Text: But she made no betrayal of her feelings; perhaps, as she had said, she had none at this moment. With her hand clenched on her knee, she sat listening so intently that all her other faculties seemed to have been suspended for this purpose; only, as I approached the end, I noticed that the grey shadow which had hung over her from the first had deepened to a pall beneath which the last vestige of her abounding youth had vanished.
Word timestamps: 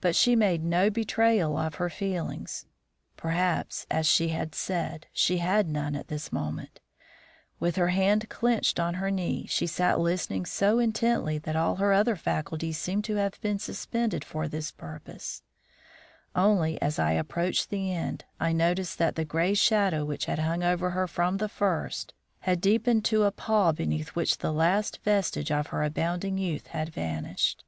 But 0.00 0.16
she 0.16 0.34
made 0.34 0.64
no 0.64 0.88
betrayal 0.88 1.58
of 1.58 1.74
her 1.74 1.90
feelings; 1.90 2.64
perhaps, 3.18 3.86
as 3.90 4.06
she 4.06 4.28
had 4.28 4.54
said, 4.54 5.08
she 5.12 5.36
had 5.44 5.68
none 5.68 5.94
at 5.94 6.08
this 6.08 6.32
moment. 6.32 6.80
With 7.60 7.76
her 7.76 7.88
hand 7.88 8.30
clenched 8.30 8.80
on 8.80 8.94
her 8.94 9.10
knee, 9.10 9.44
she 9.50 9.66
sat 9.66 10.00
listening 10.00 10.46
so 10.46 10.78
intently 10.78 11.36
that 11.36 11.54
all 11.54 11.76
her 11.76 11.92
other 11.92 12.16
faculties 12.16 12.78
seemed 12.78 13.04
to 13.04 13.16
have 13.16 13.38
been 13.42 13.58
suspended 13.58 14.24
for 14.24 14.48
this 14.48 14.70
purpose; 14.70 15.42
only, 16.34 16.80
as 16.80 16.98
I 16.98 17.12
approached 17.12 17.68
the 17.68 17.92
end, 17.92 18.24
I 18.40 18.54
noticed 18.54 18.96
that 19.00 19.16
the 19.16 19.24
grey 19.26 19.52
shadow 19.52 20.06
which 20.06 20.24
had 20.24 20.38
hung 20.38 20.62
over 20.62 20.92
her 20.92 21.06
from 21.06 21.36
the 21.36 21.48
first 21.50 22.14
had 22.40 22.62
deepened 22.62 23.04
to 23.04 23.24
a 23.24 23.30
pall 23.30 23.74
beneath 23.74 24.14
which 24.16 24.38
the 24.38 24.50
last 24.50 25.00
vestige 25.04 25.52
of 25.52 25.66
her 25.66 25.82
abounding 25.84 26.38
youth 26.38 26.68
had 26.68 26.88
vanished. 26.88 27.64